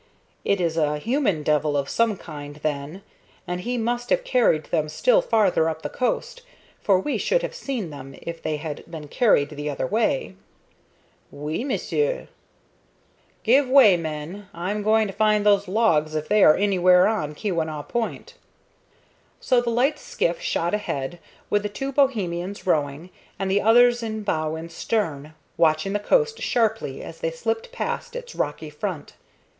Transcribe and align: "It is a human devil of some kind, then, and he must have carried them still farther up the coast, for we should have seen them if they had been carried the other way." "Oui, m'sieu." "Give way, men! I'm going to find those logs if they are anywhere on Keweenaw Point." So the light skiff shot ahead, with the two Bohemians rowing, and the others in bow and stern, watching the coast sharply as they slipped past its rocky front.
"It 0.43 0.59
is 0.59 0.77
a 0.77 0.97
human 0.97 1.43
devil 1.43 1.77
of 1.77 1.87
some 1.87 2.17
kind, 2.17 2.55
then, 2.63 3.03
and 3.45 3.61
he 3.61 3.77
must 3.77 4.09
have 4.09 4.23
carried 4.23 4.63
them 4.63 4.89
still 4.89 5.21
farther 5.21 5.69
up 5.69 5.83
the 5.83 5.89
coast, 5.91 6.41
for 6.81 6.99
we 6.99 7.19
should 7.19 7.43
have 7.43 7.53
seen 7.53 7.91
them 7.91 8.15
if 8.19 8.41
they 8.41 8.57
had 8.57 8.83
been 8.89 9.07
carried 9.07 9.49
the 9.49 9.69
other 9.69 9.85
way." 9.85 10.33
"Oui, 11.31 11.63
m'sieu." 11.63 12.27
"Give 13.43 13.69
way, 13.69 13.95
men! 13.95 14.47
I'm 14.55 14.81
going 14.81 15.05
to 15.05 15.13
find 15.13 15.45
those 15.45 15.67
logs 15.67 16.15
if 16.15 16.27
they 16.27 16.43
are 16.43 16.55
anywhere 16.55 17.05
on 17.07 17.35
Keweenaw 17.35 17.87
Point." 17.87 18.33
So 19.39 19.61
the 19.61 19.69
light 19.69 19.99
skiff 19.99 20.41
shot 20.41 20.73
ahead, 20.73 21.19
with 21.51 21.61
the 21.61 21.69
two 21.69 21.91
Bohemians 21.91 22.65
rowing, 22.65 23.11
and 23.37 23.51
the 23.51 23.61
others 23.61 24.01
in 24.01 24.23
bow 24.23 24.55
and 24.55 24.71
stern, 24.71 25.35
watching 25.57 25.93
the 25.93 25.99
coast 25.99 26.41
sharply 26.41 27.03
as 27.03 27.19
they 27.19 27.29
slipped 27.29 27.71
past 27.71 28.15
its 28.15 28.33
rocky 28.33 28.71
front. 28.71 29.13